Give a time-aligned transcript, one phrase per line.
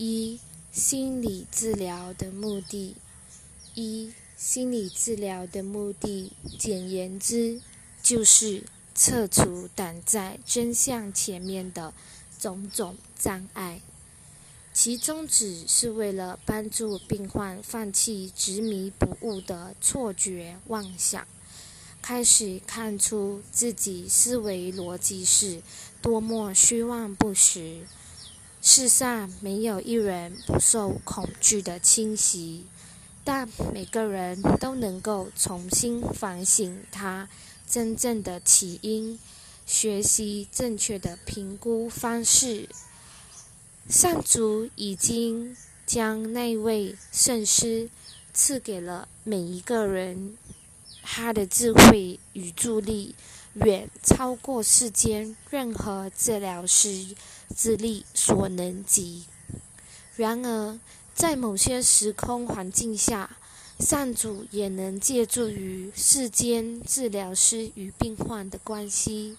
[0.00, 0.38] 一、
[0.70, 2.94] 心理治疗的目的。
[3.74, 7.60] 一、心理治疗的目的，简言之，
[8.00, 8.62] 就是
[8.94, 11.92] 撤除挡在真相前面的
[12.38, 13.80] 种种障碍。
[14.72, 21.26] 其宗旨是为了帮助病患放弃执迷不悟的错觉妄想，
[22.00, 25.60] 开始看出自己思维逻辑是
[26.00, 27.84] 多么虚妄不实。
[28.70, 32.66] 世上没有一人不受恐惧的侵袭，
[33.24, 37.30] 但每个人都能够重新反省他
[37.66, 39.18] 真正的起因，
[39.64, 42.68] 学习正确的评估方式。
[43.88, 45.56] 上主已经
[45.86, 47.88] 将那位圣师
[48.34, 50.36] 赐给了每一个人，
[51.02, 53.14] 他的智慧与助力
[53.64, 57.14] 远超过世间任何治疗师。
[57.56, 59.24] 之力所能及。
[60.16, 60.78] 然而，
[61.14, 63.38] 在某些时空环境下，
[63.80, 69.38] 上主也能借助于世间治疗师与病患的关系，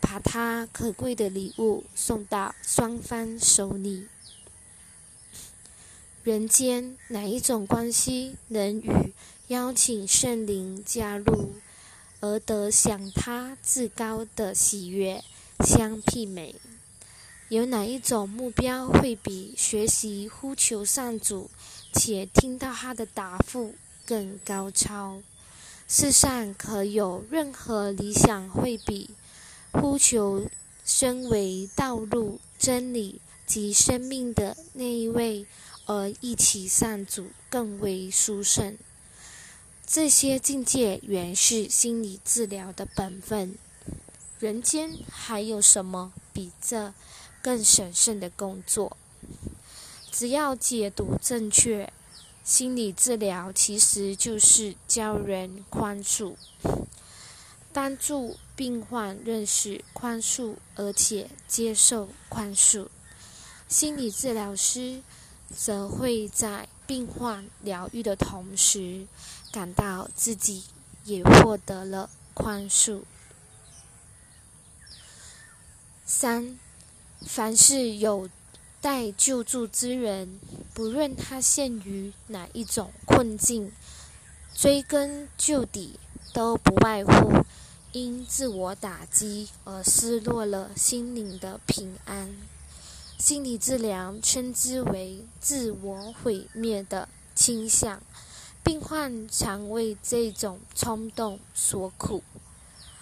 [0.00, 4.08] 把他可贵的礼物送到双方手里。
[6.24, 9.14] 人间哪一种关系能与
[9.46, 11.52] 邀请圣灵加入，
[12.20, 15.22] 而得享他至高的喜悦
[15.64, 16.56] 相媲美？
[17.48, 21.48] 有哪一种目标会比学习呼求上主，
[21.92, 23.74] 且听到他的答复
[24.04, 25.22] 更高超？
[25.86, 29.10] 世上可有任何理想会比
[29.72, 30.46] 呼求
[30.84, 35.46] 身为道路、真理及生命的那一位
[35.86, 38.76] 而一起上主更为殊胜？
[39.90, 43.56] 这些境界原是心理治疗的本分。
[44.38, 46.92] 人间还有什么比这？
[47.40, 48.98] 更神圣的工作，
[50.10, 51.90] 只要解读正确，
[52.44, 56.34] 心理治疗其实就是教人宽恕，
[57.72, 62.88] 帮助病患认识宽恕，而且接受宽恕。
[63.68, 65.00] 心理治疗师
[65.56, 69.06] 则会在病患疗愈的同时，
[69.50, 70.64] 感到自己
[71.04, 73.02] 也获得了宽恕。
[76.04, 76.58] 三。
[77.26, 78.30] 凡是有
[78.80, 80.38] 待救助之人，
[80.72, 83.72] 不论他陷于哪一种困境，
[84.54, 85.98] 追根究底，
[86.32, 87.44] 都不外乎
[87.90, 92.36] 因自我打击而失落了心灵的平安。
[93.18, 98.00] 心理治疗称之为自我毁灭的倾向，
[98.68, 102.22] 病患常为这种冲动所苦，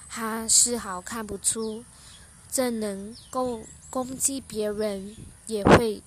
[0.09, 1.85] 他丝毫看不出
[2.49, 3.65] 这能够。
[3.89, 5.17] 攻击别人
[5.47, 6.03] 也会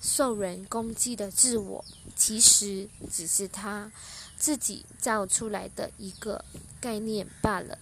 [0.00, 1.84] 受人攻击的自我，
[2.16, 3.92] 其实只是他
[4.38, 6.42] 自己造出来的一个
[6.80, 7.76] 概念罢了。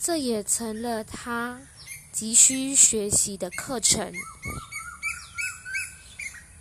[0.00, 1.60] 这也成了他
[2.10, 4.12] 急需学习的课程。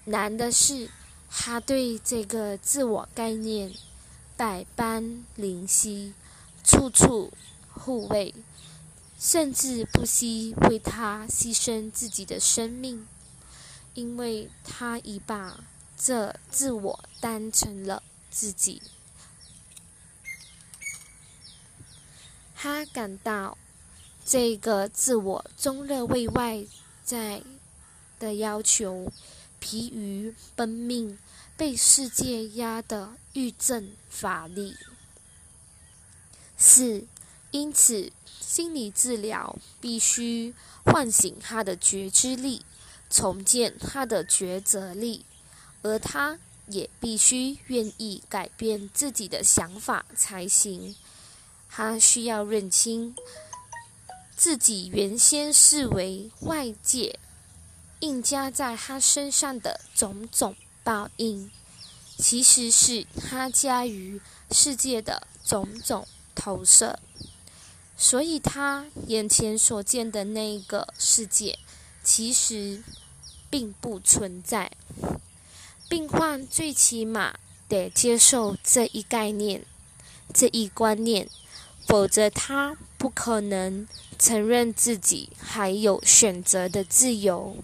[0.06, 0.92] 难的是，
[1.30, 3.74] 他对这个自我概念
[4.36, 6.14] 百般怜惜，
[6.64, 7.32] 处处
[7.72, 8.34] 护卫。
[9.20, 13.08] 甚至不惜为他牺牲自己的生命，
[13.96, 15.64] 因为他已把
[15.98, 18.80] 这自我当成了自己。
[22.54, 23.58] 他感到
[24.24, 26.64] 这个自我终日为外
[27.04, 27.42] 在
[28.20, 29.12] 的要求
[29.68, 31.20] 疲于奔命，
[31.58, 34.78] 被世界压得欲振乏力。
[36.58, 37.06] 四，
[37.52, 38.14] 因此。
[38.40, 40.56] 心理治疗必须
[40.86, 42.66] 唤醒他的觉知力，
[43.10, 45.26] 重建他的抉择力，
[45.82, 50.96] 而他也必须愿意改变自己的想法才行。
[51.70, 53.14] 他需要认清
[54.36, 57.20] 自己原先视为外界
[58.00, 61.50] 印加在他身上的种种报应，
[62.18, 64.22] 其实是他加于
[64.52, 67.00] 世界的种种投射。
[67.98, 71.58] 所以，他眼前所见的那个世界，
[72.04, 72.84] 其实
[73.50, 74.72] 并不存在。
[75.90, 79.66] 病患最起码得接受这一概念、
[80.32, 81.28] 这一观念，
[81.88, 83.88] 否则他不可能
[84.20, 87.58] 承认自己还有选择的自由。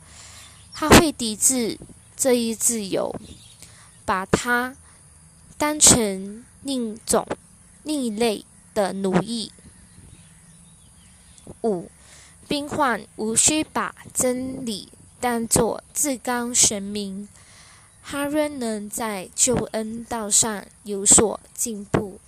[0.74, 1.80] 他会抵制
[2.18, 3.16] 这一自由，
[4.04, 4.76] 把它
[5.58, 7.28] 当成另一种
[7.84, 8.44] 另一类
[8.74, 9.52] 的奴役。
[11.62, 11.90] 五，
[12.48, 14.90] 病患无需把真理
[15.20, 17.30] 当作至高神明，
[18.04, 22.20] 他仍能在救恩道上有所进步。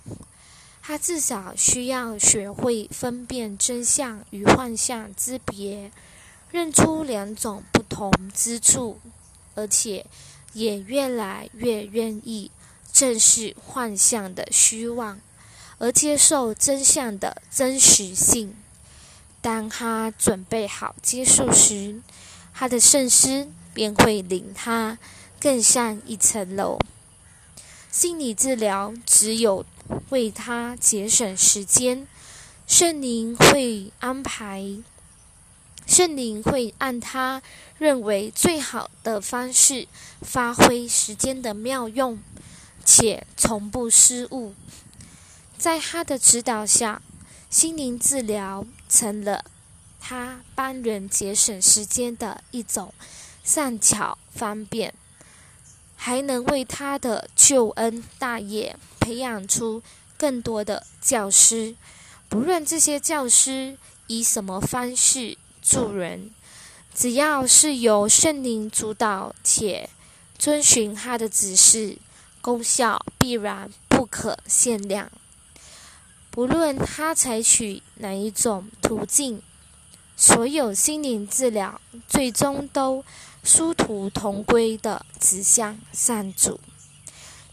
[0.80, 5.90] 他至少需要学会分辨真相与幻象之别，
[6.52, 9.00] 认出两种同之处，
[9.54, 10.04] 而且
[10.52, 12.50] 也越来越愿意
[12.92, 15.20] 正视幻象的虚妄，
[15.78, 18.54] 而接受真相的真实性。
[19.40, 22.00] 当他准备好接受时，
[22.52, 24.98] 他的圣师便会领他
[25.40, 26.78] 更上一层楼。
[27.90, 29.64] 心理治疗只有。
[30.08, 32.08] 为他节省时间，
[32.66, 34.64] 圣灵会安排，
[35.86, 37.40] 圣灵会按他
[37.78, 39.86] 认为最好的方式
[40.20, 42.18] 发挥时间的妙用，
[42.84, 44.54] 且从不失误。
[45.56, 47.00] 在他的指导下，
[47.48, 49.44] 心灵治疗成了
[50.00, 52.92] 他帮人节省时间的一种
[53.42, 54.92] 善巧方便。
[55.98, 59.82] 还能为他的救恩大业培养出
[60.18, 61.74] 更多的教师，
[62.28, 66.30] 不论这些教师以什么方式助人，
[66.94, 69.90] 只要是由圣灵主导且
[70.38, 71.98] 遵循他的指示，
[72.40, 75.10] 功效必然不可限量。
[76.30, 79.42] 不论他采取哪一种途径，
[80.16, 83.04] 所有心灵治疗最终都。
[83.44, 86.58] 殊途同归的指向善主，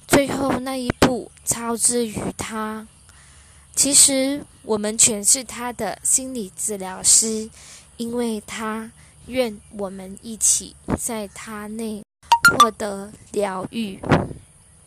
[0.07, 2.87] 最后那一步操之于他。
[3.75, 7.47] 其实我们全是他的心理治疗师，
[7.97, 8.91] 因为他
[9.27, 12.03] 愿我们一起在他内
[12.59, 13.99] 获得疗愈。